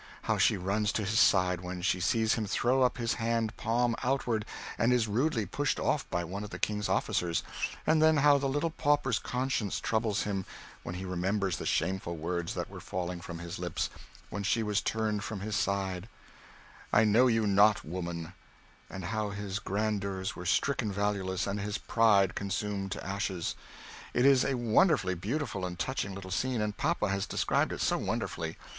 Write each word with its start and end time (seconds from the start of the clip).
How 0.23 0.39
she 0.39 0.57
runs 0.57 0.91
to 0.93 1.03
his 1.05 1.19
side, 1.19 1.61
when 1.61 1.83
she 1.83 1.99
sees 1.99 2.33
him 2.33 2.47
throw 2.47 2.81
up 2.81 2.97
his 2.97 3.13
hand 3.13 3.55
palm 3.55 3.95
outward, 4.01 4.45
and 4.79 4.91
is 4.91 5.07
rudely 5.07 5.45
pushed 5.45 5.79
off 5.79 6.09
by 6.09 6.23
one 6.23 6.43
of 6.43 6.49
the 6.49 6.57
King's 6.57 6.89
officers, 6.89 7.43
and 7.85 8.01
then 8.01 8.17
how 8.17 8.39
the 8.39 8.49
little 8.49 8.71
pauper's 8.71 9.19
consceince 9.19 9.79
troubles 9.79 10.23
him 10.23 10.47
when 10.81 10.95
he 10.95 11.05
remembers 11.05 11.57
the 11.57 11.67
shameful 11.67 12.15
words 12.17 12.55
that 12.55 12.67
were 12.67 12.79
falling 12.79 13.21
from 13.21 13.37
his 13.37 13.59
lips, 13.59 13.91
when 14.31 14.41
she 14.41 14.63
was 14.63 14.81
turned 14.81 15.23
from 15.23 15.41
his 15.41 15.55
side 15.55 16.09
"I 16.91 17.03
know 17.03 17.27
you 17.27 17.45
not 17.45 17.85
woman" 17.85 18.33
and 18.89 19.05
how 19.05 19.29
his 19.29 19.59
grandeurs 19.59 20.35
were 20.35 20.47
stricken 20.47 20.91
valueless, 20.91 21.45
and 21.45 21.59
his 21.59 21.77
pride 21.77 22.33
consumed 22.33 22.91
to 22.93 23.05
ashes. 23.05 23.53
It 24.15 24.25
is 24.25 24.43
a 24.43 24.57
wonderfully 24.57 25.13
beautiful 25.13 25.63
and 25.63 25.77
touching 25.77 26.15
little 26.15 26.31
scene, 26.31 26.59
and 26.59 26.75
papa 26.75 27.09
has 27.09 27.27
described 27.27 27.71
it 27.71 27.81
so 27.81 27.99
wonderfully. 27.99 28.57